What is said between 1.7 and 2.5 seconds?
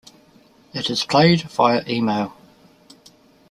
email.